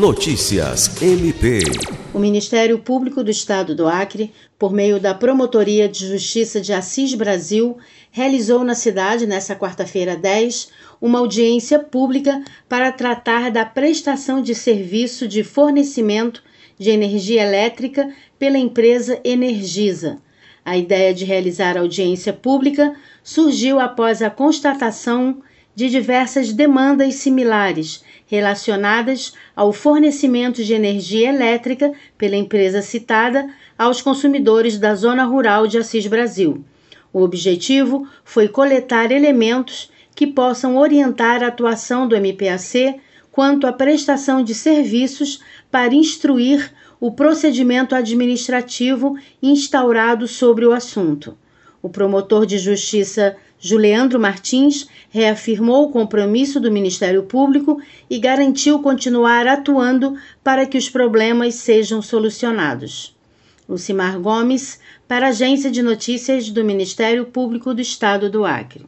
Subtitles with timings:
[0.00, 1.58] Notícias MP.
[2.14, 7.12] O Ministério Público do Estado do Acre, por meio da Promotoria de Justiça de Assis
[7.12, 7.76] Brasil,
[8.10, 10.70] realizou na cidade, nesta quarta-feira 10,
[11.02, 16.42] uma audiência pública para tratar da prestação de serviço de fornecimento
[16.78, 20.16] de energia elétrica pela empresa Energisa.
[20.64, 25.42] A ideia de realizar audiência pública surgiu após a constatação
[25.74, 34.78] de diversas demandas similares relacionadas ao fornecimento de energia elétrica pela empresa citada aos consumidores
[34.78, 36.64] da zona rural de Assis Brasil.
[37.12, 43.00] O objetivo foi coletar elementos que possam orientar a atuação do MPAC
[43.32, 45.40] quanto à prestação de serviços
[45.70, 51.36] para instruir o procedimento administrativo instaurado sobre o assunto.
[51.82, 59.46] O promotor de justiça Juliandro Martins reafirmou o compromisso do Ministério Público e garantiu continuar
[59.46, 63.16] atuando para que os problemas sejam solucionados.
[63.68, 68.86] Lucimar Gomes, para a Agência de Notícias do Ministério Público do Estado do Acre.